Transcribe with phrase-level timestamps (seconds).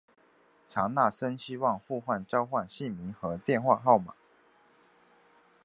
[0.67, 4.15] 强纳森希望互相交换姓名和电话号码。